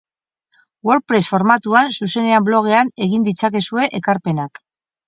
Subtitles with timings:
[0.89, 4.69] WordPress formatuan zuzenean blogean egin ditzakezue ekarpenak.